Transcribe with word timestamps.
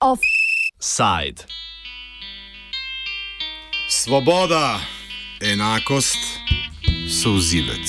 Offside. 0.00 1.44
Svoboda, 3.88 4.80
enakost, 5.40 6.18
souzivec. 7.22 7.88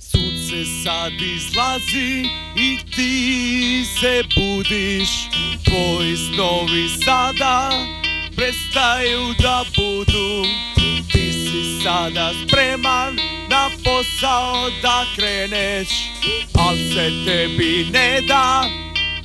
Sunce 0.00 0.64
sad 0.84 1.12
izlazi 1.12 2.24
i 2.56 2.78
ti 2.96 3.84
se 4.00 4.22
budiš 4.34 5.08
Tvoji 5.64 6.16
snovi 6.16 6.88
sada 7.04 7.97
prestaju 8.38 9.34
da 9.42 9.64
budu. 9.76 10.44
Ti 11.12 11.32
si 11.32 11.82
sada 11.84 12.30
spreman 12.42 13.16
na 13.50 13.70
posao 13.84 14.70
da 14.82 15.04
kreneš 15.16 15.88
Al 16.58 16.76
se 16.76 17.10
tebi 17.26 17.86
ne 17.92 18.20
da 18.28 18.64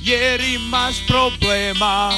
jer 0.00 0.40
imaš 0.40 0.94
problema 1.06 2.10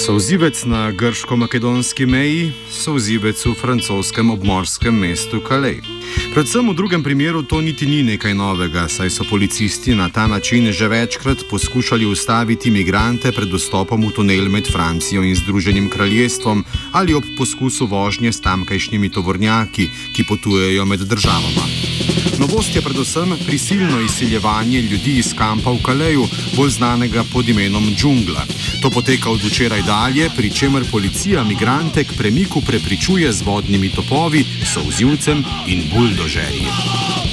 Souzivec 0.00 0.64
na 0.64 0.92
grško-makedonski 0.92 2.06
meji, 2.06 2.52
souzivec 2.72 3.36
v 3.36 3.52
francoskem 3.52 4.30
obmorskem 4.32 4.96
mestu 4.96 5.44
Calais. 5.44 5.84
Predvsem 6.32 6.64
v 6.64 6.72
drugem 6.72 7.04
primeru 7.04 7.44
to 7.44 7.60
niti 7.60 7.84
ni 7.84 8.00
nekaj 8.02 8.32
novega, 8.32 8.88
saj 8.88 9.12
so 9.12 9.28
policisti 9.28 9.92
na 9.92 10.08
ta 10.08 10.24
način 10.24 10.72
že 10.72 10.88
večkrat 10.88 11.44
poskušali 11.50 12.08
ustaviti 12.08 12.72
imigrante 12.72 13.28
pred 13.28 13.52
dostopom 13.52 14.00
v 14.08 14.12
tunel 14.16 14.48
med 14.48 14.72
Francijo 14.72 15.20
in 15.20 15.36
Združenim 15.36 15.92
kraljestvom 15.92 16.64
ali 16.96 17.14
ob 17.14 17.24
poskusu 17.36 17.84
vožnje 17.86 18.32
s 18.32 18.40
tamkajšnjimi 18.40 19.12
tovornjaki, 19.12 19.90
ki 20.16 20.24
potujejo 20.24 20.84
med 20.88 21.00
državama. 21.04 21.99
Novost 22.38 22.76
je 22.76 22.82
predvsem 22.82 23.36
prisilno 23.46 24.00
izsiljevanje 24.00 24.80
ljudi 24.80 25.18
iz 25.18 25.34
kampa 25.34 25.70
v 25.70 25.82
Kaleju, 25.82 26.28
bolj 26.56 26.70
znanega 26.70 27.24
pod 27.32 27.48
imenom 27.48 27.94
Džungla. 27.96 28.46
To 28.82 28.90
poteka 28.90 29.30
od 29.30 29.44
včeraj 29.44 29.82
dalje, 29.82 30.30
pri 30.36 30.50
čemer 30.50 30.84
policija 30.90 31.44
migrante 31.44 32.04
k 32.04 32.16
premiku 32.16 32.60
prepričuje 32.60 33.32
z 33.32 33.42
vodnimi 33.42 33.88
topovi, 33.88 34.44
souzivcem 34.64 35.44
in 35.66 35.84
buldožerji. 35.94 37.29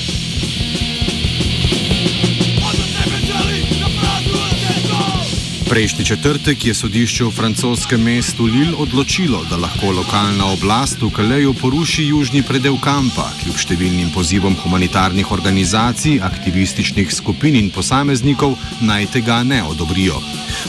Prejšnji 5.69 6.05
četrtek 6.05 6.65
je 6.65 6.73
sodišče 6.73 7.23
v 7.23 7.31
francoskem 7.31 8.01
mestu 8.03 8.45
Lille 8.45 8.75
odločilo, 8.79 9.43
da 9.49 9.57
lahko 9.59 9.91
lokalna 9.91 10.45
oblast 10.53 11.01
v 11.01 11.09
Kaleju 11.11 11.53
poruši 11.53 12.05
južni 12.07 12.39
predel 12.43 12.79
kampa, 12.79 13.27
kljub 13.41 13.59
številnim 13.59 14.13
pozivom 14.15 14.55
humanitarnih 14.63 15.27
organizacij, 15.31 16.21
aktivističnih 16.23 17.11
skupin 17.11 17.59
in 17.59 17.67
posameznikov 17.69 18.55
naj 18.79 19.09
tega 19.17 19.43
ne 19.43 19.59
odobrijo. 19.67 20.21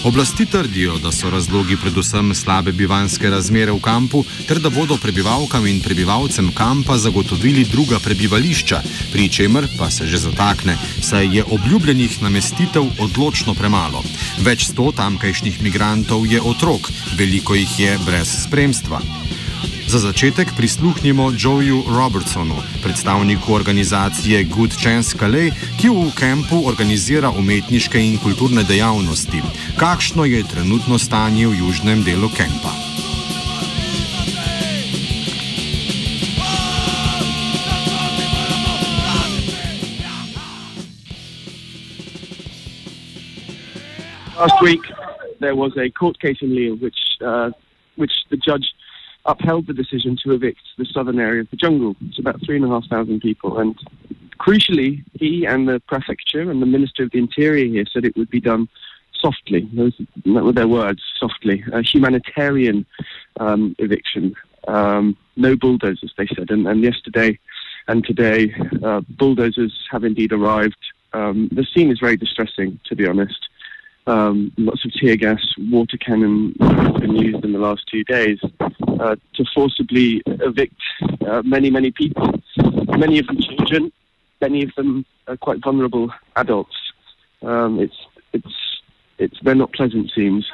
Oblasti 0.05 0.47
trdijo, 0.47 0.99
da 0.99 1.13
so 1.15 1.31
razlogi 1.31 1.77
predvsem 1.79 2.35
slabe 2.35 2.73
bivanske 2.73 3.31
razmere 3.31 3.73
v 3.73 3.81
kampu, 3.81 4.25
ter 4.51 4.59
da 4.59 4.71
bodo 4.71 4.99
prebivalkam 4.99 5.67
in 5.67 5.79
prebivalcem 5.81 6.51
kampa 6.55 6.99
zagotovili 6.99 7.65
druga 7.71 7.99
prebivališča, 8.03 8.83
pri 9.13 9.29
čemer 9.29 9.71
pa 9.79 9.91
se 9.91 10.07
že 10.07 10.19
zatakne, 10.27 10.77
saj 11.03 11.31
je 11.37 11.45
obljubljenih 11.45 12.23
namestitev 12.23 12.91
odločno 12.99 13.55
premalo. 13.55 14.03
Več 14.43 14.69
sto 14.69 14.88
tamkajšnjih 14.93 15.63
migrantov 15.63 16.27
je 16.27 16.41
otrok, 16.43 16.91
veliko 17.17 17.55
jih 17.55 17.81
je 17.81 17.99
brez 18.07 18.29
spremstva. 18.45 19.01
Za 19.89 19.99
začetek 19.99 20.53
prisluhnimo 20.57 21.33
Joeju 21.39 21.83
Robertsonu, 21.89 22.55
predstavniku 22.83 23.55
organizacije 23.55 24.45
Good 24.45 24.77
Chance 24.83 25.17
Calais, 25.19 25.55
ki 25.81 25.89
v 25.89 26.11
kampu 26.13 26.61
organizira 26.69 27.31
umetniške 27.31 27.97
in 27.97 28.19
kulturne 28.21 28.63
dejavnosti. 28.69 29.43
Kakšno 29.81 30.25
je 30.25 30.45
trenutno 30.45 30.99
stanje 30.99 31.49
v 31.49 31.59
južnem 31.65 32.05
delu 32.05 32.29
kampa? 32.29 32.73
Last 44.39 44.63
week, 44.63 44.83
there 45.41 45.57
was 45.57 45.77
a 45.77 45.91
court 45.91 46.21
case 46.21 46.39
in 46.41 46.55
Lille 46.55 46.77
which, 46.77 46.99
uh, 47.21 47.51
which 47.97 48.13
the 48.31 48.37
judge 48.37 48.73
upheld 49.27 49.67
the 49.67 49.73
decision 49.73 50.17
to 50.23 50.31
evict 50.31 50.61
the 50.79 50.85
southern 50.85 51.19
area 51.19 51.41
of 51.41 51.51
the 51.51 51.57
jungle. 51.57 51.97
It's 52.03 52.21
about 52.21 52.41
three 52.47 52.55
and 52.55 52.65
a 52.65 52.69
half 52.69 52.87
thousand 52.87 53.21
people. 53.21 53.59
And 53.59 53.77
crucially, 54.39 55.03
he 55.15 55.45
and 55.45 55.69
the 55.69 55.81
prefecture 55.89 56.53
and 56.53 56.63
the 56.63 56.67
Minister 56.67 57.03
of 57.03 57.11
the 57.11 57.19
Interior 57.19 57.67
here 57.67 57.85
said 57.93 58.05
it 58.05 58.17
would 58.17 58.31
be 58.31 58.41
done 58.41 58.69
softly. 59.21 59.69
Those 59.73 59.95
were 60.25 60.53
their 60.53 60.69
words, 60.69 61.03
softly. 61.19 61.65
A 61.73 61.83
humanitarian 61.83 62.87
um, 63.41 63.75
eviction. 63.81 64.37
Um, 64.69 65.17
no 65.35 65.57
bulldozers, 65.57 66.15
they 66.17 66.29
said. 66.29 66.53
And, 66.53 66.69
and 66.69 66.85
yesterday 66.85 67.41
and 67.89 68.05
today, 68.05 68.55
uh, 68.85 69.01
bulldozers 69.09 69.89
have 69.91 70.05
indeed 70.05 70.33
arrived. 70.33 70.79
Um, 71.13 71.49
the 71.51 71.65
scene 71.65 71.91
is 71.91 71.99
very 71.99 72.17
distressing, 72.17 72.79
to 72.85 72.95
be 72.95 73.05
honest. 73.05 73.48
Um, 74.09 74.53
lots 74.57 74.87
of 74.87 74.93
tear 74.95 75.17
gas, 75.17 75.39
water 75.59 75.99
cannon 75.99 76.55
have 76.61 76.95
been 76.95 77.15
used 77.15 77.45
in 77.45 77.53
the 77.53 77.59
last 77.59 77.83
two 77.91 78.05
days 78.05 78.39
uh, 78.59 79.17
to 79.35 79.45
forcibly 79.55 80.23
evict 80.27 80.81
uh, 81.27 81.43
many, 81.45 81.69
many 81.69 81.91
people. 81.91 82.33
Many 82.97 83.19
of 83.19 83.27
them 83.27 83.39
children, 83.39 83.93
many 84.41 84.63
of 84.63 84.71
them 84.77 85.05
are 85.27 85.37
quite 85.37 85.63
vulnerable 85.63 86.11
adults. 86.37 86.75
Um, 87.43 87.81
it's, 87.81 87.97
it's, 88.33 88.81
it's, 89.19 89.39
they're 89.43 89.55
not 89.55 89.75
pleasant 89.75 90.11
scenes. 90.15 90.51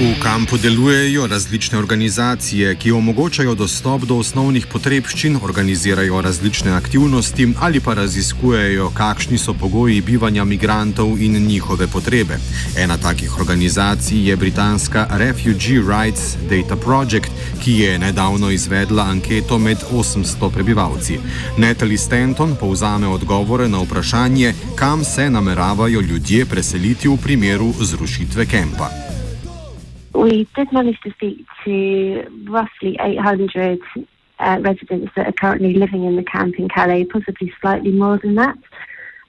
V 0.00 0.16
kampu 0.22 0.56
delujejo 0.56 1.26
različne 1.26 1.78
organizacije, 1.78 2.74
ki 2.74 2.92
omogočajo 2.92 3.54
dostop 3.54 4.06
do 4.08 4.16
osnovnih 4.16 4.66
potrebščin, 4.66 5.36
organizirajo 5.42 6.20
različne 6.24 6.72
aktivnosti 6.72 7.48
ali 7.60 7.80
pa 7.80 7.94
raziskujejo, 7.94 8.90
kakšni 8.96 9.38
so 9.38 9.52
pogoji 9.54 10.00
bivanja 10.00 10.44
migrantov 10.44 11.20
in 11.20 11.36
njihove 11.46 11.86
potrebe. 11.86 12.38
Ena 12.76 12.96
takih 12.96 13.40
organizacij 13.40 14.28
je 14.28 14.36
britanska 14.36 15.06
Refugee 15.10 15.84
Rights 15.84 16.36
Data 16.50 16.76
Project, 16.76 17.28
ki 17.60 17.72
je 17.72 17.98
nedavno 17.98 18.50
izvedla 18.50 19.02
anketo 19.02 19.58
med 19.58 19.78
800 19.92 20.50
prebivalci. 20.50 21.18
Natalie 21.56 21.98
Stanton 21.98 22.56
povzame 22.60 23.06
odgovore 23.06 23.68
na 23.68 23.78
vprašanje, 23.78 24.54
kam 24.74 25.04
se 25.04 25.30
nameravajo 25.30 26.00
ljudje 26.00 26.46
preseliti 26.46 27.08
v 27.08 27.16
primeru 27.16 27.72
zrušitve 27.80 28.46
kampa. 28.46 29.09
We 30.30 30.44
did 30.54 30.72
manage 30.72 31.00
to 31.00 31.10
speak 31.10 31.44
to 31.64 32.44
roughly 32.48 32.96
800 33.00 33.80
uh, 34.38 34.58
residents 34.60 35.12
that 35.16 35.26
are 35.26 35.32
currently 35.32 35.74
living 35.74 36.04
in 36.04 36.14
the 36.14 36.22
camp 36.22 36.54
in 36.56 36.68
Calais, 36.68 37.04
possibly 37.04 37.52
slightly 37.60 37.90
more 37.90 38.16
than 38.18 38.36
that. 38.36 38.56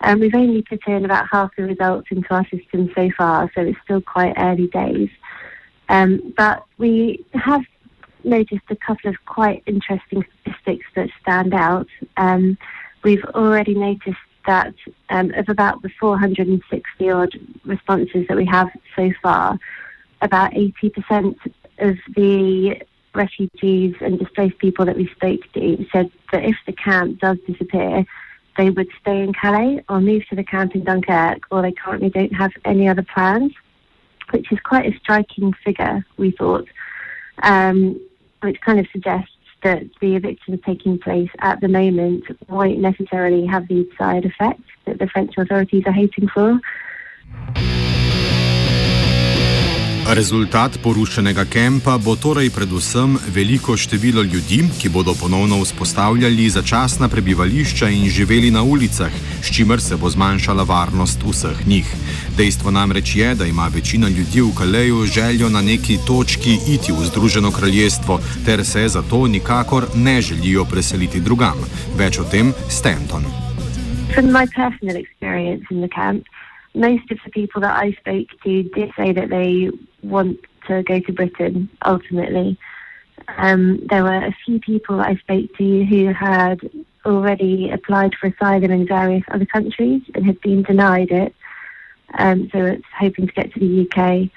Um, 0.02 0.20
we've 0.20 0.36
only 0.36 0.62
put 0.62 0.88
in 0.88 1.04
about 1.04 1.28
half 1.32 1.56
the 1.56 1.64
results 1.64 2.08
into 2.12 2.32
our 2.32 2.46
system 2.50 2.92
so 2.96 3.10
far, 3.18 3.52
so 3.56 3.62
it's 3.62 3.80
still 3.84 4.02
quite 4.02 4.34
early 4.38 4.68
days. 4.68 5.10
Um, 5.90 6.34
but 6.38 6.66
we 6.78 7.26
have 7.34 7.64
noticed 8.24 8.66
a 8.70 8.76
couple 8.76 9.10
of 9.10 9.16
quite 9.26 9.64
interesting 9.66 10.24
statistics 10.42 10.86
that 10.96 11.10
stand 11.22 11.56
out. 11.56 11.88
Um, 12.18 12.60
we've 13.04 13.26
already 13.34 13.74
noticed 13.74 14.18
that 14.46 14.74
um, 15.10 15.32
of 15.32 15.50
about 15.50 15.82
the 15.82 15.90
460 16.00 17.10
odd 17.10 17.34
responses 17.66 18.28
that 18.28 18.38
we 18.38 18.46
have 18.46 18.70
so 18.96 19.12
far, 19.24 19.60
about 20.22 20.52
80% 20.52 21.36
of 21.80 21.98
the 22.16 22.82
refugees 23.14 23.96
and 24.00 24.20
displaced 24.20 24.58
people 24.60 24.86
that 24.86 24.96
we 24.96 25.08
spoke 25.10 25.42
to 25.54 25.86
said 25.92 26.12
that 26.32 26.46
if 26.46 26.56
the 26.66 26.74
camp 26.74 27.20
does 27.20 27.38
disappear, 27.48 28.06
they 28.58 28.70
would 28.70 28.88
stay 29.00 29.22
in 29.22 29.34
Calais 29.34 29.84
or 29.90 30.00
move 30.00 30.24
to 30.30 30.36
the 30.36 30.44
camp 30.44 30.76
in 30.76 30.84
Dunkirk, 30.84 31.40
or 31.52 31.62
they 31.62 31.72
currently 31.72 32.10
don't 32.10 32.34
have 32.34 32.52
any 32.66 32.88
other 32.88 33.04
plans, 33.14 33.54
which 34.32 34.52
is 34.52 34.60
quite 34.60 34.86
a 34.86 34.98
striking 35.00 35.54
figure, 35.66 36.06
we 36.18 36.32
thought, 36.32 36.68
um, 37.44 38.00
which 38.42 38.60
kind 38.62 38.80
of 38.80 38.88
suggests 38.92 39.32
that 39.64 39.84
the 40.02 40.16
evictions 40.16 40.60
taking 40.66 40.98
place 40.98 41.30
at 41.40 41.62
the 41.62 41.68
moment 41.68 42.24
won't 42.50 42.80
necessarily 42.80 43.46
have 43.46 43.68
the 43.68 43.88
side 43.98 44.26
effect 44.26 44.62
that 44.86 45.00
the 45.00 45.08
French 45.08 45.34
authorities 45.38 45.84
are 45.86 45.92
hoping 45.92 46.28
for. 46.28 46.60
Rezultat 50.12 50.76
porušenega 50.84 51.46
kempa 51.48 51.96
bo 51.96 52.18
torej 52.20 52.50
predvsem 52.52 53.16
veliko 53.32 53.78
število 53.80 54.24
ljudi, 54.28 54.60
ki 54.80 54.90
bodo 54.90 55.14
ponovno 55.16 55.62
vzpostavljali 55.64 56.50
začasna 56.50 57.08
prebivališča 57.08 57.88
in 57.88 58.10
živeli 58.10 58.52
na 58.52 58.64
ulicah, 58.64 59.12
s 59.42 59.56
čimer 59.56 59.80
se 59.82 59.96
bo 59.96 60.10
zmanjšala 60.10 60.64
varnost 60.64 61.24
vseh 61.24 61.68
njih. 61.68 61.88
Dejstvo 62.38 62.72
namreč 62.72 63.16
je, 63.16 63.36
da 63.36 63.46
ima 63.46 63.70
večina 63.76 64.10
ljudi 64.10 64.42
v 64.42 64.52
Kaleju 64.58 65.06
željo 65.06 65.50
na 65.50 65.62
neki 65.62 65.98
točki 66.08 66.60
iti 66.68 66.92
v 66.92 67.06
Združeno 67.08 67.52
kraljestvo, 67.52 68.20
ter 68.46 68.66
se 68.66 68.88
zato 68.88 69.28
nikakor 69.28 69.88
ne 69.96 70.22
želijo 70.22 70.66
preseliti 70.66 71.20
drugam. 71.20 71.56
Več 71.98 72.20
o 72.20 72.24
tem 72.24 72.52
Stanton. 72.70 73.24
From 74.14 74.26
my 74.26 74.44
personal 74.56 74.96
experience 75.00 75.64
in 75.72 75.80
the 75.80 75.92
camp, 75.96 76.28
most 76.76 77.08
of 77.12 77.18
the 77.24 77.32
people 77.32 77.62
that 77.62 77.76
I 77.86 77.96
spoke 78.02 78.28
to 78.44 78.52
did 78.76 78.90
say 78.96 79.14
that 79.14 79.30
they 79.30 79.72
want 80.04 80.40
to 80.68 80.84
go 80.84 81.00
to 81.00 81.14
Britain 81.14 81.70
ultimately. 81.86 82.58
Um, 83.38 83.86
there 83.88 84.04
were 84.04 84.26
a 84.26 84.36
few 84.46 84.60
people 84.60 85.00
I 85.00 85.16
spoke 85.16 85.56
to 85.58 85.86
who 85.86 86.14
had 86.14 86.60
already 87.06 87.70
applied 87.72 88.14
for 88.16 88.28
asylum 88.28 88.72
in 88.72 88.88
various 88.88 89.24
other 89.30 89.46
countries 89.46 90.02
and 90.14 90.26
had 90.26 90.42
been 90.42 90.64
denied 90.64 91.12
it. 91.12 91.36
Um, 92.16 92.50
so 92.52 92.66
it's 92.66 92.86
hoping 92.98 93.28
to 93.28 93.34
get 93.34 93.54
to 93.54 93.60
the 93.60 93.88
UK. 93.88 94.30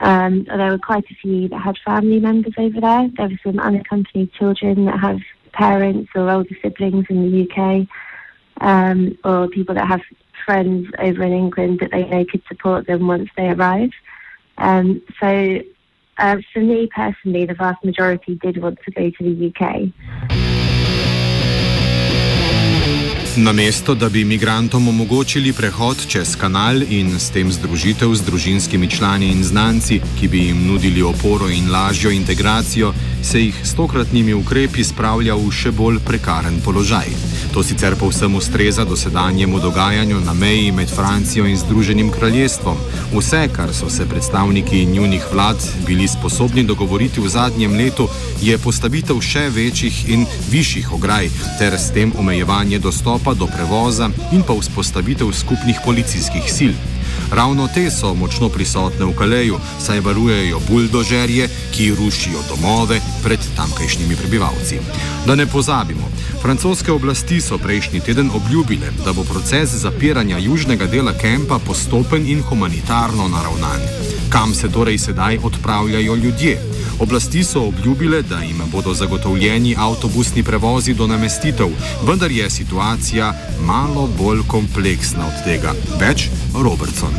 Um, 0.00 0.44
there 0.44 0.70
were 0.70 0.78
quite 0.78 1.04
a 1.10 1.14
few 1.14 1.48
that 1.48 1.60
had 1.60 1.78
family 1.84 2.18
members 2.18 2.54
over 2.58 2.80
there. 2.80 3.08
There 3.16 3.28
were 3.28 3.40
some 3.44 3.60
unaccompanied 3.60 4.32
children 4.32 4.86
that 4.86 4.98
have 4.98 5.20
parents 5.52 6.10
or 6.14 6.28
older 6.30 6.56
siblings 6.60 7.06
in 7.08 7.30
the 7.30 7.48
UK, 7.48 7.86
um, 8.60 9.16
or 9.24 9.48
people 9.48 9.74
that 9.74 9.86
have 9.86 10.00
friends 10.44 10.88
over 10.98 11.22
in 11.22 11.32
England 11.32 11.80
that 11.80 11.90
they 11.92 12.04
know 12.04 12.24
could 12.24 12.42
support 12.48 12.86
them 12.86 13.06
once 13.06 13.28
they 13.36 13.48
arrive. 13.48 13.90
Um, 14.58 15.02
so, 15.20 15.60
uh, 16.18 16.36
for 16.52 16.60
me 16.60 16.88
personally, 16.94 17.46
the 17.46 17.54
vast 17.54 17.84
majority 17.84 18.34
did 18.36 18.62
want 18.62 18.78
to 18.84 18.90
go 18.90 19.10
to 19.10 19.24
the 19.24 19.34
UK. 19.48 19.92
Namesto, 23.36 23.94
da 23.94 24.08
bi 24.08 24.20
imigrantom 24.20 24.88
omogočili 24.88 25.52
prehod 25.52 25.96
čez 26.08 26.36
kanal 26.36 26.82
in 26.82 27.16
s 27.16 27.30
tem 27.32 27.48
združitev 27.48 28.12
z 28.14 28.20
družinskimi 28.28 28.90
člani 28.90 29.32
in 29.32 29.40
znanci, 29.40 30.00
ki 30.20 30.28
bi 30.28 30.38
jim 30.46 30.66
nudili 30.68 31.02
oporo 31.02 31.48
in 31.48 31.72
lažjo 31.72 32.10
integracijo, 32.12 32.92
se 33.22 33.40
jih 33.40 33.60
s 33.64 33.74
tokratnimi 33.74 34.34
ukrepi 34.34 34.84
spravlja 34.84 35.34
v 35.34 35.50
še 35.50 35.70
bolj 35.70 35.98
prekaren 36.04 36.60
položaj. 36.64 37.08
To 37.52 37.62
sicer 37.62 37.94
povsem 38.00 38.34
ustreza 38.34 38.84
dosedanjemu 38.84 39.60
dogajanju 39.60 40.20
na 40.20 40.32
meji 40.32 40.72
med 40.72 40.90
Francijo 40.90 41.46
in 41.46 41.56
Združenim 41.56 42.10
kraljestvom. 42.10 42.76
Vse, 43.12 43.48
kar 43.52 43.74
so 43.74 43.90
se 43.90 44.06
predstavniki 44.08 44.84
njunih 44.86 45.24
vlad 45.32 45.56
bili 45.86 46.08
sposobni 46.08 46.64
dogovoriti 46.64 47.20
v 47.20 47.28
zadnjem 47.28 47.76
letu, 47.76 48.08
je 48.42 48.58
postavitev 48.58 49.20
še 49.20 49.48
večjih 49.48 50.08
in 50.08 50.26
višjih 50.50 50.92
ograj 50.92 51.28
ter 51.58 51.78
s 51.78 51.92
tem 51.92 52.12
omejevanje 52.18 52.78
dostopa 52.78 53.34
do 53.34 53.46
prevoza 53.46 54.10
in 54.32 54.42
pa 54.42 54.56
vzpostavitev 54.58 55.32
skupnih 55.32 55.84
policijskih 55.84 56.52
sil. 56.56 56.74
Ravno 57.30 57.68
te 57.74 57.90
so 57.90 58.14
močno 58.14 58.48
prisotne 58.48 59.04
v 59.04 59.14
Kaleju, 59.16 59.58
saj 59.80 60.00
varujejo 60.00 60.60
buldožerje, 60.68 61.48
ki 61.72 61.94
rušijo 61.94 62.42
domove 62.48 63.00
pred 63.22 63.40
tamkajšnjimi 63.56 64.16
prebivalci. 64.16 64.80
Da 65.26 65.34
ne 65.34 65.46
pozabimo, 65.46 66.10
francoske 66.42 66.92
oblasti 66.92 67.40
so 67.40 67.58
prejšnji 67.58 68.00
teden 68.00 68.30
obljubile, 68.34 68.92
da 69.04 69.12
bo 69.12 69.24
proces 69.24 69.70
zapiranja 69.70 70.38
južnega 70.38 70.86
dela 70.86 71.12
kempa 71.12 71.58
postopen 71.58 72.28
in 72.28 72.42
humanitarno 72.42 73.28
naravnan. 73.28 73.80
Kam 74.28 74.54
se 74.54 74.68
torej 74.68 74.98
sedaj 74.98 75.38
odpravljajo 75.42 76.14
ljudje? 76.14 76.60
Oblasti 77.02 77.42
so 77.42 77.60
obljubile, 77.68 78.22
da 78.22 78.38
jim 78.46 78.58
bodo 78.72 78.92
zagotovljeni 78.94 79.74
avtobusni 79.78 80.42
prevozi 80.42 80.94
do 80.94 81.06
namestitev, 81.06 81.70
vendar 82.08 82.30
je 82.30 82.50
situacija 82.50 83.26
malo 83.66 84.04
bolj 84.18 84.40
kompleksna 84.54 85.24
od 85.30 85.36
tega. 85.46 85.70
Več 86.02 86.18
Robertson. 86.66 87.14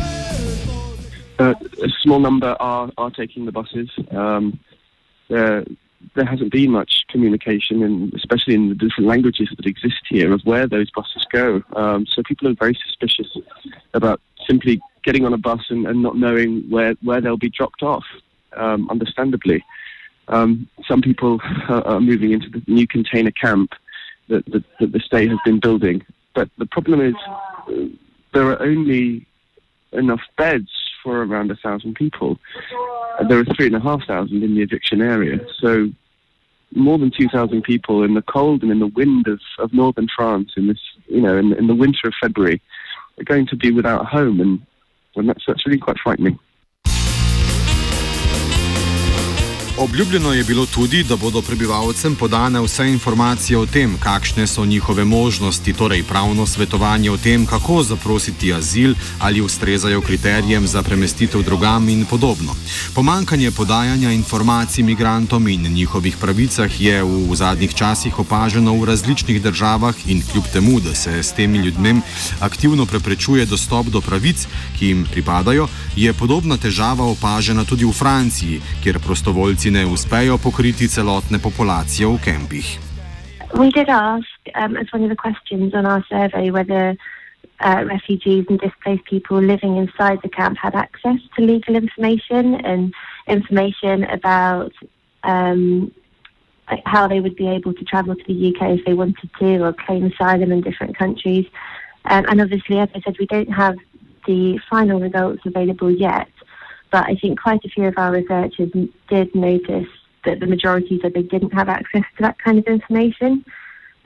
Uh, 1.38 1.52
a 1.86 1.88
small 2.02 2.20
number 2.28 2.56
are, 2.60 2.88
are 2.96 3.12
taking 3.20 3.44
the 3.48 3.54
buses. 3.60 3.90
Um, 4.10 4.44
there, 5.28 5.64
there 6.16 6.28
hasn't 6.32 6.50
been 6.50 6.70
much 6.70 6.92
communication, 7.12 7.82
in, 7.82 8.10
especially 8.16 8.54
in 8.54 8.68
the 8.70 8.78
different 8.84 9.08
languages 9.12 9.48
that 9.56 9.66
exist 9.66 10.02
here, 10.08 10.32
of 10.32 10.40
where 10.44 10.66
those 10.66 10.90
buses 10.98 11.24
go. 11.40 11.46
Um, 11.76 12.06
so 12.06 12.22
people 12.22 12.48
are 12.48 12.56
very 12.64 12.76
suspicious 12.86 13.30
about 13.92 14.20
simply 14.48 14.80
getting 15.04 15.26
on 15.26 15.34
a 15.34 15.42
bus 15.48 15.64
and, 15.68 15.86
and 15.86 16.00
not 16.02 16.16
knowing 16.16 16.64
where, 16.70 16.94
where 17.02 17.20
they'll 17.20 17.46
be 17.48 17.56
dropped 17.58 17.82
off, 17.82 18.06
um, 18.56 18.88
understandably. 18.90 19.64
Um, 20.28 20.68
some 20.88 21.02
people 21.02 21.40
are 21.68 22.00
moving 22.00 22.32
into 22.32 22.48
the 22.48 22.62
new 22.66 22.86
container 22.86 23.30
camp 23.30 23.72
that, 24.28 24.44
that, 24.46 24.64
that, 24.80 24.92
the 24.92 25.00
state 25.00 25.30
has 25.30 25.38
been 25.44 25.60
building. 25.60 26.04
But 26.34 26.48
the 26.58 26.66
problem 26.66 27.00
is 27.00 27.14
uh, 27.28 27.72
there 28.32 28.50
are 28.50 28.60
only 28.62 29.26
enough 29.92 30.22
beds 30.36 30.70
for 31.02 31.22
around 31.22 31.50
a 31.50 31.56
thousand 31.56 31.94
people. 31.94 32.38
There 33.28 33.38
are 33.38 33.44
three 33.44 33.66
and 33.66 33.76
a 33.76 33.80
half 33.80 34.04
thousand 34.06 34.42
in 34.42 34.54
the 34.54 34.62
eviction 34.62 35.00
area. 35.02 35.38
So 35.60 35.90
more 36.74 36.98
than 36.98 37.12
2,000 37.16 37.62
people 37.62 38.02
in 38.02 38.14
the 38.14 38.22
cold 38.22 38.62
and 38.62 38.72
in 38.72 38.80
the 38.80 38.88
wind 38.88 39.28
of, 39.28 39.40
of 39.58 39.72
northern 39.72 40.08
France 40.14 40.52
in 40.56 40.66
this, 40.66 40.80
you 41.06 41.20
know, 41.20 41.36
in, 41.36 41.52
in 41.52 41.66
the 41.68 41.74
winter 41.74 42.08
of 42.08 42.14
February 42.20 42.60
are 43.18 43.24
going 43.24 43.46
to 43.46 43.56
be 43.56 43.70
without 43.70 44.02
a 44.02 44.04
home. 44.04 44.40
And, 44.40 44.66
and 45.14 45.28
that's, 45.28 45.44
that's 45.46 45.64
really 45.66 45.78
quite 45.78 45.98
frightening. 45.98 46.38
Obljubljeno 49.78 50.32
je 50.32 50.44
bilo 50.44 50.66
tudi, 50.66 51.02
da 51.02 51.16
bodo 51.16 51.42
prebivalcem 51.42 52.14
podane 52.14 52.60
vse 52.60 52.86
informacije 52.88 53.58
o 53.58 53.66
tem, 53.66 53.96
kakšne 53.98 54.46
so 54.46 54.64
njihove 54.64 55.04
možnosti, 55.04 55.72
torej 55.72 56.02
pravno 56.02 56.46
svetovanje 56.46 57.10
o 57.10 57.16
tem, 57.16 57.46
kako 57.46 57.82
zaprositi 57.82 58.52
azil 58.54 58.94
ali 59.18 59.40
ustrezajo 59.40 60.00
kriterijem 60.00 60.66
za 60.66 60.82
premestitev 60.82 61.42
drugam 61.42 61.88
in 61.88 62.04
podobno. 62.04 62.54
Pomankanje 62.94 63.50
podajanja 63.50 64.12
informacij 64.12 64.82
imigrantom 64.82 65.48
in 65.48 65.62
njihovih 65.72 66.16
pravicah 66.16 66.80
je 66.80 67.02
v 67.02 67.34
zadnjih 67.34 67.74
časih 67.74 68.18
opaženo 68.18 68.74
v 68.74 68.84
različnih 68.84 69.42
državah 69.42 69.94
in 70.06 70.22
kljub 70.32 70.44
temu, 70.52 70.80
da 70.80 70.94
se 70.94 71.22
s 71.22 71.32
temi 71.32 71.58
ljudmi 71.58 72.00
aktivno 72.40 72.86
preprečuje 72.86 73.46
dostop 73.46 73.86
do 73.86 74.00
pravic, 74.00 74.46
ki 74.78 74.86
jim 74.86 75.06
pripadajo, 75.10 75.68
je 75.96 76.12
podobna 76.12 76.56
težava 76.56 77.04
opažena 77.04 77.64
tudi 77.64 77.84
v 77.84 77.92
Franciji, 77.92 78.60
kjer 78.82 78.98
prostovoljci 78.98 79.63
Slovenci 79.64 79.70
ne 79.70 79.92
uspejo 79.92 80.36
pokriti 80.38 80.88
celotne 80.88 81.38
populacije 81.38 82.06
v 82.06 82.18
kempih. 82.20 82.66
We 83.56 83.70
did 83.70 83.88
ask, 83.88 84.28
um, 84.60 84.76
as 84.76 84.92
one 84.92 85.04
of 85.04 85.08
the 85.08 85.16
questions 85.16 85.72
on 85.72 85.86
our 85.86 86.04
survey, 86.08 86.50
whether 86.50 86.96
uh, 87.64 87.80
refugees 87.88 88.44
and 88.50 88.60
displaced 88.60 89.04
people 89.08 89.40
living 89.40 89.76
inside 89.76 90.20
the 90.20 90.28
camp 90.28 90.58
had 90.58 90.74
access 90.74 91.16
to 91.36 91.42
legal 91.42 91.76
information 91.76 92.60
and 92.60 92.92
information 93.26 94.04
about 94.04 94.72
um, 95.22 95.90
how 96.84 97.08
they 97.08 97.20
would 97.20 97.36
be 97.36 97.48
able 97.48 97.72
to 97.72 97.84
travel 97.84 98.14
to 98.14 98.24
the 98.28 98.38
UK 98.50 98.78
if 98.78 98.84
they 98.84 98.92
wanted 98.92 99.30
to 99.40 99.64
or 99.64 99.72
claim 99.72 100.12
asylum 100.12 100.52
in 100.52 100.60
different 100.60 100.98
countries. 100.98 101.46
Um, 102.04 102.26
and 102.28 102.40
obviously, 102.40 102.80
as 102.80 102.90
I 102.94 103.00
said, 103.00 103.16
we 103.18 103.26
don't 103.26 103.52
have 103.52 103.76
the 104.26 104.60
final 104.68 105.00
results 105.00 105.40
available 105.46 105.90
yet. 105.90 106.28
But 106.94 107.08
I 107.08 107.16
think 107.16 107.40
quite 107.40 107.64
a 107.64 107.68
few 107.68 107.86
of 107.86 107.98
our 107.98 108.12
researchers 108.12 108.70
did 109.08 109.34
notice 109.34 109.88
that 110.24 110.38
the 110.38 110.46
majority 110.46 111.00
said 111.02 111.12
they 111.12 111.22
didn't 111.22 111.52
have 111.52 111.68
access 111.68 112.04
to 112.16 112.22
that 112.22 112.38
kind 112.38 112.56
of 112.56 112.66
information. 112.68 113.44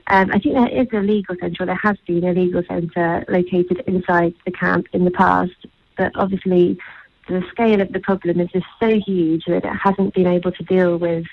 Um, 0.07 0.31
I 0.31 0.39
think 0.39 0.55
there 0.55 0.67
is 0.69 0.87
a 0.91 0.99
legal 0.99 1.35
centre, 1.39 1.61
or 1.61 1.65
there 1.67 1.75
has 1.75 1.97
been 2.07 2.23
a 2.23 2.33
legal 2.33 2.63
centre 2.67 3.23
located 3.27 3.83
inside 3.85 4.33
the 4.43 4.51
camp 4.51 4.87
in 4.91 5.05
the 5.05 5.11
past, 5.11 5.67
but 5.97 6.11
obviously 6.15 6.79
the 7.27 7.43
scale 7.51 7.79
of 7.79 7.93
the 7.93 7.99
problem 7.99 8.39
is 8.39 8.49
just 8.49 8.65
so 8.79 8.99
huge 9.05 9.45
that 9.45 9.65
it 9.65 9.65
hasn't 9.67 10.15
been 10.15 10.25
able 10.25 10.51
to 10.51 10.63
deal 10.63 10.97
with 10.97 11.27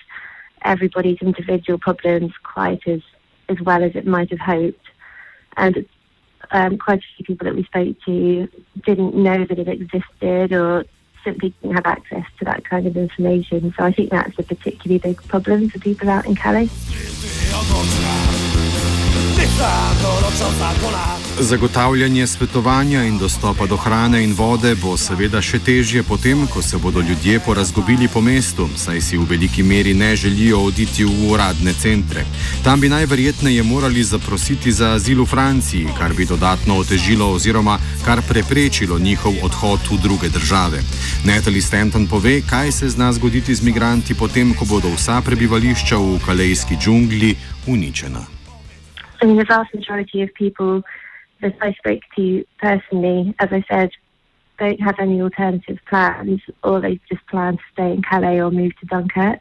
everybody's 0.61 1.23
individual 1.23 1.79
problems 1.79 2.35
quite 2.43 2.87
as, 2.87 3.01
as 3.49 3.59
well 3.63 3.83
as 3.83 3.93
it 3.95 4.07
might 4.07 4.29
have 4.29 4.41
hoped. 4.41 4.85
And 5.57 5.87
um, 6.51 6.77
quite 6.77 6.99
a 6.99 7.17
few 7.17 7.25
people 7.25 7.47
that 7.47 7.57
we 7.57 7.65
spoke 7.65 7.97
to 8.05 8.47
didn't 8.85 9.15
know 9.15 9.47
that 9.47 9.59
it 9.59 9.69
existed 9.69 10.53
or 10.53 10.85
simply 11.27 11.53
didn't 11.61 11.75
have 11.75 11.87
access 11.87 12.25
to 12.39 12.45
that 12.47 12.65
kind 12.65 12.87
of 12.87 12.97
information. 12.97 13.75
So 13.77 13.85
I 13.85 13.93
think 13.93 14.11
that's 14.11 14.39
a 14.39 14.43
particularly 14.45 14.99
big 14.99 15.23
problem 15.29 15.69
for 15.69 15.79
people 15.81 16.09
out 16.09 16.25
in 16.25 16.37
Calais. 16.37 16.71
Zagotavljanje 21.41 22.27
svetovanja 22.27 23.05
in 23.05 23.19
dostopa 23.19 23.67
do 23.67 23.77
hrane 23.77 24.25
in 24.25 24.35
vode 24.35 24.75
bo 24.75 24.97
seveda 24.97 25.41
še 25.43 25.59
težje 25.59 26.03
potem, 26.03 26.47
ko 26.47 26.63
se 26.63 26.77
bodo 26.77 27.01
ljudje 27.01 27.41
porazgobili 27.41 28.09
po 28.09 28.21
mestu, 28.21 28.69
saj 28.77 29.01
si 29.01 29.17
v 29.17 29.25
veliki 29.31 29.63
meri 29.63 29.95
ne 29.95 30.17
želijo 30.17 30.61
oditi 30.69 31.05
v 31.05 31.31
uradne 31.31 31.73
centre. 31.73 32.25
Tam 32.65 32.81
bi 32.81 32.89
najverjetneje 32.89 33.63
morali 33.63 34.05
zaprositi 34.05 34.73
za 34.73 34.93
azil 34.97 35.23
v 35.23 35.27
Franciji, 35.27 35.89
kar 35.99 36.13
bi 36.13 36.27
dodatno 36.27 36.79
otežilo 36.79 37.33
oziroma 37.33 37.79
kar 38.05 38.23
preprečilo 38.29 38.99
njihov 38.99 39.41
odhod 39.43 39.81
v 39.91 40.01
druge 40.03 40.29
države. 40.29 40.85
Natalie 41.25 41.63
Stanton 41.63 42.07
pove, 42.07 42.41
kaj 42.41 42.73
se 42.73 42.89
zna 42.89 43.13
zgoditi 43.13 43.55
z 43.55 43.63
migranti 43.63 44.15
potem, 44.15 44.55
ko 44.55 44.65
bodo 44.65 44.93
vsa 44.97 45.21
prebivališča 45.21 45.97
v 45.97 46.21
kalejski 46.27 46.77
džungli 46.77 47.37
uničena. 47.67 48.36
I 49.21 49.27
mean, 49.27 49.37
the 49.37 49.45
vast 49.45 49.75
majority 49.75 50.23
of 50.23 50.33
people 50.35 50.83
that 51.41 51.55
I 51.61 51.73
spoke 51.75 52.01
to 52.17 52.45
personally, 52.59 53.35
as 53.39 53.49
I 53.53 53.65
said, 53.71 53.91
don't 54.59 54.81
have 54.81 54.97
any 54.99 55.21
alternative 55.21 55.79
plans, 55.89 56.41
or 56.65 56.81
they 56.81 57.01
just 57.11 57.27
plan 57.27 57.57
to 57.57 57.63
stay 57.73 57.93
in 57.93 58.03
Calais 58.03 58.41
or 58.41 58.51
move 58.51 58.73
to 58.81 58.87
Dunkirk. 58.87 59.41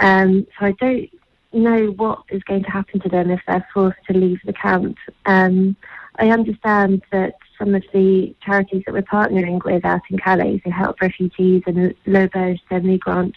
Um, 0.00 0.46
so 0.58 0.66
I 0.66 0.72
don't 0.72 1.10
know 1.52 1.86
what 1.92 2.22
is 2.28 2.42
going 2.44 2.62
to 2.64 2.70
happen 2.70 3.00
to 3.00 3.08
them 3.08 3.30
if 3.30 3.40
they're 3.46 3.66
forced 3.72 3.98
to 4.08 4.16
leave 4.16 4.40
the 4.44 4.52
camp. 4.52 4.96
Um, 5.24 5.76
I 6.16 6.30
understand 6.30 7.02
that 7.10 7.36
some 7.58 7.74
of 7.74 7.82
the 7.92 8.34
charities 8.44 8.82
that 8.86 8.92
we're 8.92 9.02
partnering 9.02 9.64
with 9.64 9.84
out 9.84 10.02
in 10.10 10.18
Calais 10.18 10.58
to 10.64 10.70
help 10.70 11.00
refugees 11.00 11.62
and 11.66 11.94
Lobos 12.06 12.58
de 12.68 12.80
Migrant 12.80 13.34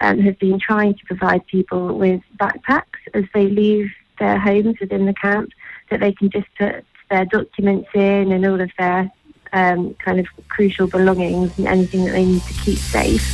um, 0.00 0.20
have 0.20 0.38
been 0.38 0.60
trying 0.60 0.94
to 0.94 1.04
provide 1.06 1.46
people 1.46 1.98
with 1.98 2.20
backpacks 2.38 3.00
as 3.14 3.24
they 3.34 3.48
leave 3.48 3.90
their 4.20 4.38
homes 4.38 4.78
within 4.80 5.06
the 5.06 5.14
camp 5.14 5.50
that 5.90 5.98
they 5.98 6.12
can 6.12 6.30
just 6.30 6.46
put 6.56 6.84
their 7.10 7.24
documents 7.24 7.88
in 7.94 8.30
and 8.30 8.46
all 8.46 8.60
of 8.60 8.70
their 8.78 9.10
um, 9.52 9.94
kind 9.94 10.20
of 10.20 10.26
crucial 10.48 10.86
belongings 10.86 11.58
and 11.58 11.66
anything 11.66 12.04
that 12.04 12.12
they 12.12 12.24
need 12.24 12.42
to 12.42 12.54
keep 12.62 12.78
safe. 12.78 13.26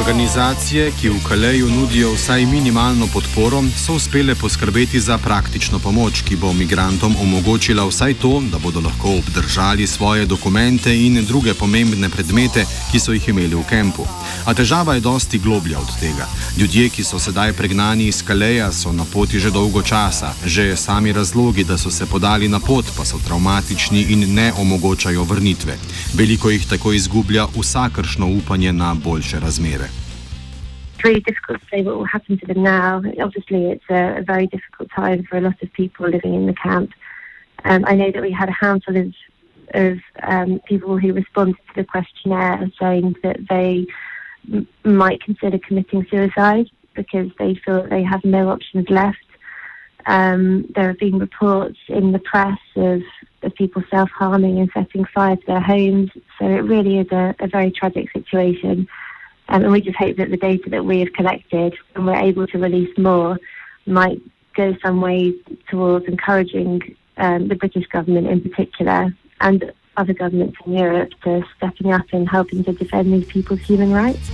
Organizacije, 0.00 0.92
ki 1.00 1.08
v 1.08 1.18
Kaleju 1.28 1.68
nudijo 1.70 2.12
vsaj 2.12 2.46
minimalno 2.46 3.06
podporo, 3.12 3.62
so 3.76 3.94
uspele 3.94 4.34
poskrbeti 4.34 5.00
za 5.00 5.18
praktično 5.18 5.78
pomoč, 5.78 6.22
ki 6.22 6.36
bo 6.36 6.52
migrantom 6.52 7.16
omogočila 7.22 7.84
vsaj 7.84 8.14
to, 8.14 8.40
da 8.52 8.58
bodo 8.58 8.80
lahko 8.80 9.08
obdržali 9.18 9.86
svoje 9.86 10.26
dokumente 10.26 11.06
in 11.06 11.24
druge 11.26 11.54
pomembne 11.54 12.08
predmete, 12.08 12.64
ki 12.92 13.00
so 13.00 13.12
jih 13.12 13.28
imeli 13.28 13.54
v 13.54 13.64
kempu. 13.68 14.06
A 14.44 14.54
težava 14.54 14.94
je 14.94 15.00
dosti 15.00 15.38
globlja 15.38 15.78
od 15.78 15.92
tega. 16.00 16.26
Ljudje, 16.56 16.88
ki 16.88 17.04
so 17.04 17.18
sedaj 17.18 17.52
pregnani 17.52 18.08
iz 18.08 18.22
Kaleja, 18.22 18.72
so 18.72 18.92
na 18.92 19.04
poti 19.04 19.40
že 19.40 19.50
dolgo 19.50 19.82
časa. 19.82 20.32
Že 20.46 20.76
sami 20.76 21.12
razlogi, 21.12 21.64
da 21.64 21.78
so 21.78 21.90
se 21.90 22.06
podali 22.06 22.48
na 22.48 22.60
pot, 22.60 22.84
pa 22.96 23.04
so 23.04 23.20
traumatični 23.26 24.06
in 24.08 24.34
ne 24.34 24.52
omogočajo 24.56 25.24
vrnitve. 25.24 25.78
Veliko 26.14 26.50
jih 26.50 26.66
tako 26.66 26.92
izgublja 26.92 27.46
vsakršno 27.56 28.26
upanje 28.26 28.72
na 28.72 28.94
boljše 28.94 29.40
razmere. 29.40 29.89
It's 31.00 31.06
really 31.06 31.20
difficult 31.20 31.62
to 31.62 31.66
say 31.70 31.82
what 31.82 31.96
will 31.96 32.04
happen 32.04 32.38
to 32.38 32.46
them 32.46 32.62
now. 32.62 33.02
Obviously, 33.22 33.70
it's 33.70 33.84
a, 33.88 34.18
a 34.18 34.22
very 34.22 34.46
difficult 34.46 34.90
time 34.90 35.24
for 35.24 35.38
a 35.38 35.40
lot 35.40 35.62
of 35.62 35.72
people 35.72 36.06
living 36.06 36.34
in 36.34 36.44
the 36.44 36.52
camp. 36.52 36.90
Um, 37.64 37.86
I 37.86 37.94
know 37.94 38.10
that 38.10 38.20
we 38.20 38.30
had 38.30 38.50
a 38.50 38.52
handful 38.52 38.98
of, 38.98 39.14
of 39.72 39.98
um, 40.22 40.60
people 40.66 40.98
who 40.98 41.14
responded 41.14 41.56
to 41.68 41.74
the 41.74 41.84
questionnaire 41.84 42.70
saying 42.78 43.16
that 43.22 43.38
they 43.48 43.86
m- 44.52 44.68
might 44.84 45.22
consider 45.22 45.58
committing 45.58 46.06
suicide 46.10 46.68
because 46.92 47.30
they 47.38 47.54
feel 47.54 47.80
that 47.80 47.88
they 47.88 48.02
have 48.02 48.22
no 48.22 48.50
options 48.50 48.90
left. 48.90 49.24
Um, 50.04 50.66
there 50.74 50.88
have 50.88 50.98
been 50.98 51.18
reports 51.18 51.78
in 51.88 52.12
the 52.12 52.18
press 52.18 52.58
of, 52.76 53.00
of 53.40 53.54
people 53.54 53.82
self 53.90 54.10
harming 54.10 54.58
and 54.58 54.70
setting 54.74 55.06
fire 55.06 55.36
to 55.36 55.46
their 55.46 55.60
homes. 55.60 56.10
So 56.38 56.44
it 56.44 56.60
really 56.64 56.98
is 56.98 57.10
a, 57.10 57.34
a 57.40 57.46
very 57.46 57.70
tragic 57.70 58.12
situation. 58.12 58.86
Um, 59.50 59.64
and 59.64 59.72
we 59.72 59.80
just 59.80 59.96
hope 59.96 60.16
that 60.16 60.30
the 60.30 60.36
data 60.36 60.70
that 60.70 60.84
we 60.84 61.00
have 61.00 61.12
collected 61.12 61.74
and 61.94 62.06
we're 62.06 62.14
able 62.14 62.46
to 62.46 62.58
release 62.58 62.96
more 62.96 63.38
might 63.84 64.20
go 64.54 64.76
some 64.82 65.00
way 65.00 65.34
towards 65.68 66.06
encouraging 66.06 66.96
um, 67.16 67.48
the 67.48 67.56
British 67.56 67.86
government 67.88 68.28
in 68.28 68.40
particular 68.40 69.14
and 69.40 69.72
other 69.96 70.14
governments 70.14 70.56
in 70.64 70.74
Europe 70.74 71.10
to 71.24 71.42
stepping 71.56 71.92
up 71.92 72.06
and 72.12 72.28
helping 72.28 72.62
to 72.64 72.72
defend 72.72 73.12
these 73.12 73.26
people's 73.26 73.60
human 73.60 73.92
rights. 73.92 74.30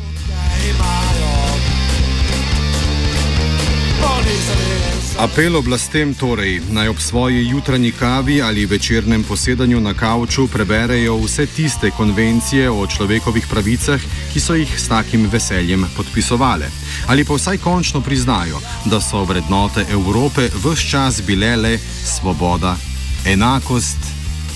Apel 5.16 5.56
oblastem 5.56 6.12
torej 6.14 6.60
naj 6.70 6.88
ob 6.88 6.98
svoji 7.00 7.48
jutranji 7.48 7.92
kavi 7.92 8.42
ali 8.42 8.66
večernem 8.66 9.24
posedanju 9.24 9.80
na 9.80 9.94
kavču 9.94 10.46
preberejo 10.48 11.16
vse 11.16 11.46
tiste 11.46 11.90
konvencije 11.90 12.70
o 12.70 12.86
človekovih 12.86 13.46
pravicah, 13.50 14.00
ki 14.32 14.40
so 14.40 14.54
jih 14.54 14.80
s 14.80 14.88
takim 14.88 15.28
veseljem 15.32 15.86
podpisovali. 15.96 16.64
Ali 17.08 17.24
pa 17.24 17.34
vsaj 17.34 17.58
končno 17.58 18.00
priznajo, 18.00 18.60
da 18.84 19.00
so 19.00 19.24
vrednote 19.24 19.86
Evrope 19.90 20.50
vse 20.64 20.90
čas 20.90 21.22
bile 21.22 21.56
le 21.56 21.78
svoboda, 22.04 22.76
enakost 23.24 23.98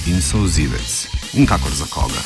in 0.07 0.23
souzivec. 0.23 1.07
In 1.33 1.47
kakor 1.47 1.73
za 1.73 1.85
koga. 1.91 2.21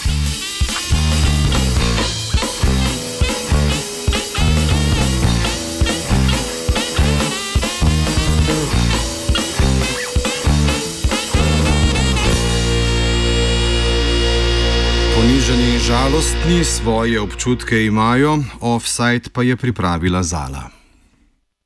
Žalostni 15.94 16.64
svoje 16.64 17.20
občutke 17.22 17.86
imajo, 17.86 18.42
offside 18.60 19.30
pa 19.32 19.46
je 19.46 19.54
pripravila 19.56 20.22
Zala. 20.22 20.83